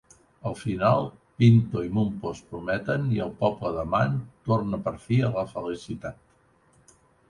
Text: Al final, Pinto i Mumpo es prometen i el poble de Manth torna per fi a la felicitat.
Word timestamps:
Al 0.51 0.55
final, 0.61 1.05
Pinto 1.43 1.83
i 1.89 1.91
Mumpo 1.99 2.33
es 2.37 2.41
prometen 2.55 3.07
i 3.19 3.23
el 3.29 3.37
poble 3.45 3.75
de 3.79 3.87
Manth 3.95 4.27
torna 4.51 4.85
per 4.89 4.99
fi 5.09 5.25
a 5.31 5.35
la 5.41 5.49
felicitat. 5.57 6.23